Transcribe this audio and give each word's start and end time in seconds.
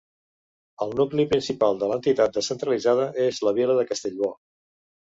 El 0.85 0.95
nucli 0.99 1.25
principal 1.35 1.77
de 1.83 1.91
l'entitat 1.91 2.35
descentralitzada 2.41 3.07
és 3.29 3.45
la 3.49 3.57
vila 3.61 3.81
de 3.83 3.89
Castellbò. 3.93 4.35